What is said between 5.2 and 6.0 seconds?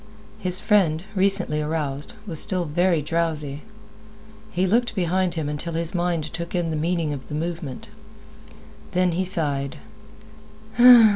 him until his